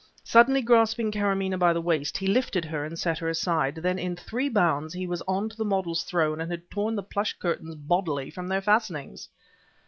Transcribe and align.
Suddenly 0.23 0.63
grasping 0.63 1.11
Karamaneh 1.11 1.59
by 1.59 1.73
the 1.73 1.79
waist, 1.81 2.17
he 2.17 2.25
lifted 2.25 2.65
her 2.65 2.83
and 2.83 2.97
set 2.97 3.19
her 3.19 3.29
aside; 3.29 3.75
then 3.75 3.99
in 3.99 4.15
three 4.15 4.49
bounds 4.49 4.95
he 4.95 5.05
was 5.05 5.21
on 5.27 5.47
to 5.49 5.55
the 5.55 5.63
model's 5.63 6.01
throne 6.03 6.41
and 6.41 6.49
had 6.49 6.71
torn 6.71 6.95
the 6.95 7.03
Plush 7.03 7.33
curtains 7.33 7.75
bodily 7.75 8.31
from 8.31 8.47
their 8.47 8.61
fastenings. 8.61 9.29